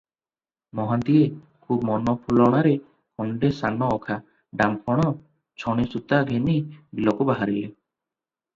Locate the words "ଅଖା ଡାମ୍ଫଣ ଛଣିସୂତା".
3.99-6.23